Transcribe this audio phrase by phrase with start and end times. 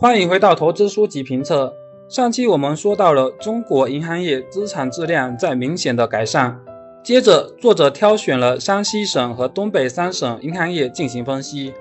[0.00, 1.74] 欢迎回到投资书籍评测。
[2.08, 6.56] 上期我们说到了中国银行业资产质量在明显的改善，
[7.02, 11.74] 接着作者挑选了山西省和东北三省银行业进行分析。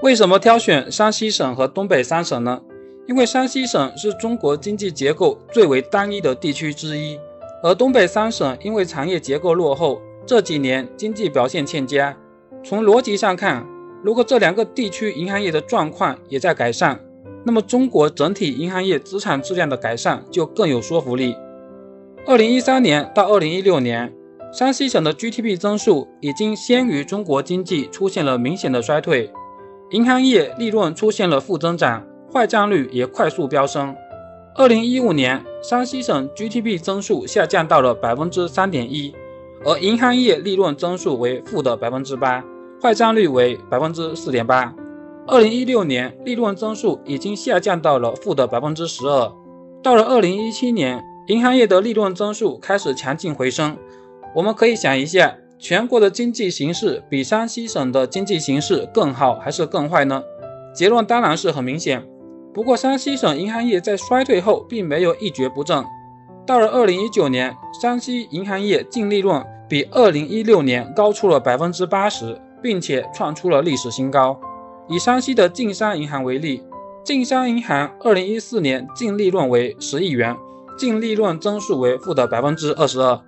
[0.00, 2.62] 为什么挑选山西省和东北三省呢？
[3.06, 7.18] 因为山西省是中国经济结构最为单一的地区之一，
[7.62, 12.16] 而东北三省因为产业结构落后，这几年经济表现欠佳。
[12.64, 13.66] 从逻辑上看，
[14.02, 16.98] 如果这两个地区银行业的状况也在改善，
[17.44, 21.34] 那么中国整体银行业资产质量的改善就更有说服力。
[22.26, 24.12] 二零一三年到二零一六年，
[24.52, 29.32] 山西省的 GDP 增速已经先于中国经济出现了明显的衰退，
[29.90, 33.96] 银行业利润出现了负增长，坏账率也快速飙升。
[34.56, 39.14] 二零一五年，山西省 GDP 增速下降到了百分之三点一，
[39.64, 42.44] 而银行业利润增速为负的百分之八，
[42.82, 44.74] 坏账率为百分之四点八。
[45.30, 49.32] 二零一六年，利润增速已经下降到了负的百分之十二。
[49.80, 53.76] 到了二零一七年，银行业的利润增速开始强劲回升。
[54.34, 60.20] 我们可以想一下，全国的经济形势比山西省的经济形势更好还是更坏呢？
[60.74, 62.04] 结论当然是很明显。
[62.52, 65.84] 不过，山西省银行业在衰退后并没有一蹶不振。
[66.44, 74.36] 到了二零一九年，山西银行业净利润比二零一六年高出了百分之八十，并且创出了历史新高。
[74.90, 76.60] 以山西的晋商银行为例，
[77.04, 80.36] 晋商银行二零一四年净利润为十亿元，
[80.76, 83.20] 净利润增速为负的百分之二十二。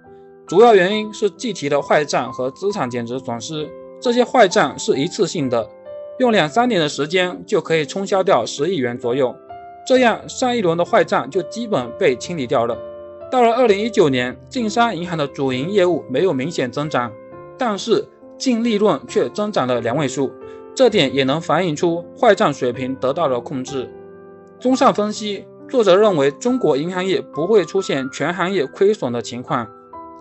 [0.45, 5.71] 主要原因是计提的坏账和资产减值损失，这些坏账是一次性的，
[6.19, 9.33] 用两三年的时间就可以冲销掉十亿元左右，
[9.87, 12.77] 这样上一轮的坏账就基本被清理掉了。
[13.31, 17.13] 到了二零一九年，晋商银行的主营业务没有明显增长，
[17.57, 18.05] 但是
[18.37, 20.33] 净利润却增长了两位数。
[20.75, 23.89] 这点也能反映出坏账水平得到了控制。
[24.59, 29.67] 综上分析，作者认为中国银行业不会出现全行业亏损的情况，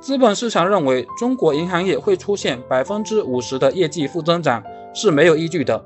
[0.02, 5.86] 资本市场认为中国银行业会出现百分之五十的业绩负增长是没有依据的。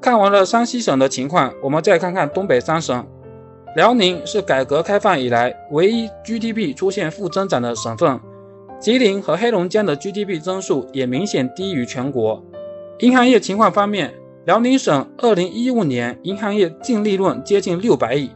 [0.00, 3.06] 看完了山西省的情况，我们再看看东北三省。
[3.76, 8.20] 辽宁是改革开放以来唯一 GDP 出现负增长的省份，
[8.78, 12.44] 吉林和黑龙江的 GDP 增速也明显低于全国。
[13.02, 14.14] 银行业情况方面，
[14.44, 18.30] 辽宁省2015年银行业净利润接近600亿，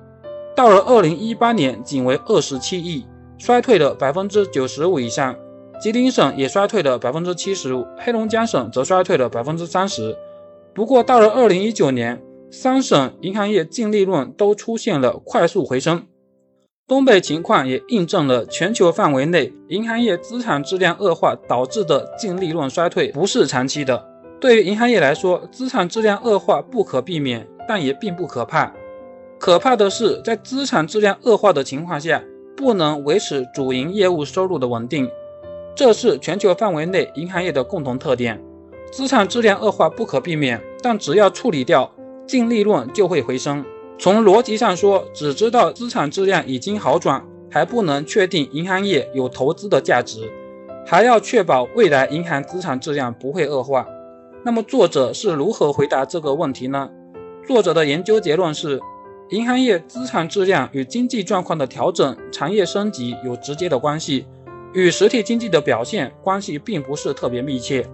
[0.57, 3.07] 到了2018年仅为27亿，
[3.39, 5.37] 衰退了95%以上。
[5.81, 10.17] 吉林省也衰退了75%，黑龙江省则衰退了30%。
[10.75, 16.03] 不过到了2019年，三省银行业净利润都出现了快速回升。
[16.89, 24.16] 东北情况也印证了全球范围内银行业资产质量恶化导致的净利润衰退不是长期的。
[24.39, 28.73] 对于银行业来说，资产质量恶化不可避免，但也并不可怕。
[29.39, 32.23] 可怕的是，在资产质量恶化的情况下，
[32.57, 35.09] 不能维持主营业务收入的稳定。
[35.75, 38.43] 这是全球范围内银行业的共同特点。
[38.91, 41.91] 资产质量恶化不可避免，但只要处理掉，
[42.27, 43.65] 净利润就会回升。
[43.99, 50.31] 从逻辑上说，只知道资产质量已经好转，还不能确定银行业有投资的价值，
[50.87, 53.87] 还要确保未来银行资产质量不会恶化。
[54.47, 56.89] 那么作者是如何回答这个问题呢？
[57.49, 58.81] 作者的研究结论是，
[59.31, 64.25] 银行业资产质量与经济状况的调整、产业升级有直接的关系，
[64.73, 67.85] 与实体经济的表现关系并不是特别密切。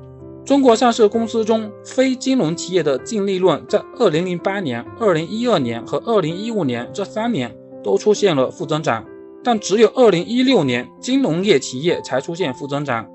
[0.44, 7.50] 中国上市公司中非金融企业的净利润在2008年、2012年和2015年这三年
[7.82, 9.02] 都出现了负增长，
[9.42, 13.08] 但只有2016年金融业企业才出现负增长。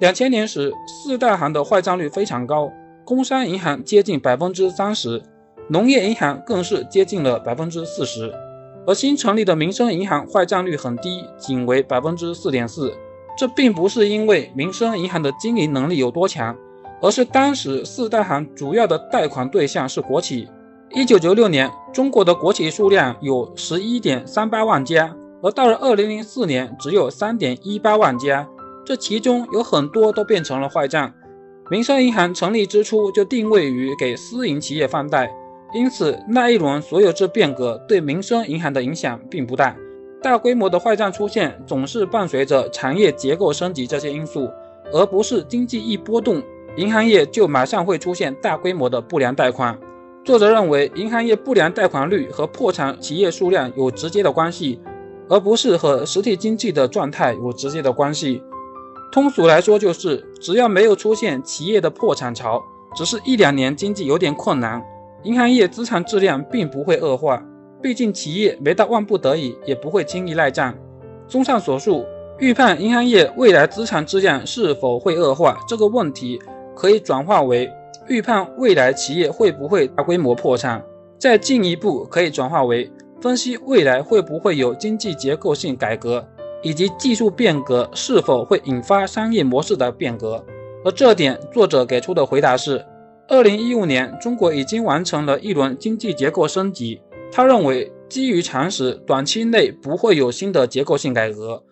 [0.00, 0.72] 两千年时，
[1.04, 2.68] 四大行的坏账率非常高。
[3.10, 5.20] 工商银行接近百分之三十，
[5.66, 8.32] 农业银行更是接近了百分之四十，
[8.86, 12.94] 而新成立的民生银行坏账率很低，仅为百分之四点四。
[13.36, 16.56] 这并不是因为民生银行的经营能力有多强，
[17.02, 20.48] 而是当时四大行主要的贷款对象是国企。
[20.94, 25.12] 一九九六年，中国的国企数量有十一点三八万家，
[25.42, 28.46] 而到了二零零四年，只有三点一八万家，
[28.86, 31.12] 这其中有很多都变成了坏账。
[31.70, 35.32] 民生银行成立之初就定位于给私营企业放贷，
[35.72, 39.76] 因此那一轮所有制变革对民生银行的影响并不大。
[40.20, 44.50] 大规模的坏账出现总是伴随着产业结构升级这些因素，
[44.92, 46.42] 而不是经济一波动，
[46.76, 49.78] 银行业就马上会出现大规模的不良贷款。
[50.24, 54.80] 作者认为，银行业不良贷款率和破产企业数量有直接的关系，
[55.28, 58.42] 而不是和实体经济的状态有直接的关系。
[59.12, 62.62] 通俗来说，就是只要没有出现企业的破产潮，
[62.94, 64.80] 只是一两年经济有点困难，
[65.24, 67.42] 银行业资产质量并不会恶化。
[67.82, 70.74] 毕竟企业没到万不得已也不会轻易赖账。
[71.26, 72.04] 综上所述，
[72.38, 76.38] 预判银行业未来资产质量是否会恶化这个问题，
[76.76, 77.68] 可以转化为
[78.06, 80.84] 预判未来企业会不会大规模破产，
[81.18, 82.90] 再进一步可以转化为
[83.20, 86.26] 分析未来会不会有经济结构性改革，
[86.62, 90.44] 以及技术变革是否会引发商业模式的变革。
[90.84, 92.84] 而这点，作者给出的回答是：
[93.28, 97.00] 二零一五年，中国已经完成了一轮经济结构升级。
[97.32, 101.62] 他认为，基于常识，短期内不会有新的结构性改革，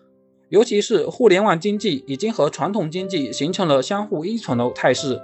[0.49, 5.21] 尤其是互联网经济已经和传统经济形成了相互依存的态势，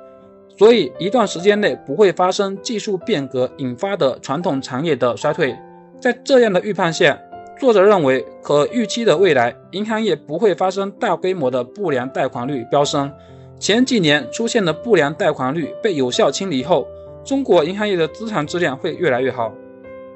[0.58, 5.56] 所以一段时间内不会发生技术变革引发的传统产业的衰退。
[6.02, 7.18] 在这样的预判下，
[7.58, 13.10] 作者认为，可预期的未来，银行业不会发生大规模的不良贷款率飙升。
[13.58, 16.86] 前几年出现的不良贷款率被有效清理后，
[17.24, 19.54] 中国银行业的资产质量会越来越好。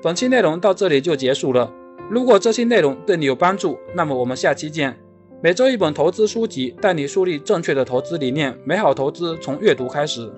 [0.02, 1.72] 本期内容到这里就结束了。
[2.10, 4.98] 如果这期内容对你有帮助，那么我们下期见。
[5.42, 8.54] 每周一本投资书籍，带你树立正确的投资理念。
[8.66, 10.30] 美好投资从阅读开始。